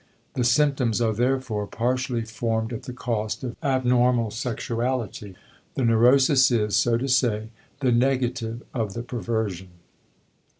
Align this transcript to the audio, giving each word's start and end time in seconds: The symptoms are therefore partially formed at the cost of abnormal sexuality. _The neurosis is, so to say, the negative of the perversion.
The 0.33 0.43
symptoms 0.43 0.99
are 0.99 1.13
therefore 1.13 1.67
partially 1.67 2.23
formed 2.23 2.73
at 2.73 2.81
the 2.89 2.91
cost 2.91 3.43
of 3.43 3.55
abnormal 3.61 4.31
sexuality. 4.31 5.35
_The 5.77 5.85
neurosis 5.85 6.49
is, 6.49 6.75
so 6.75 6.97
to 6.97 7.07
say, 7.07 7.51
the 7.81 7.91
negative 7.91 8.63
of 8.73 8.95
the 8.95 9.03
perversion. 9.03 9.69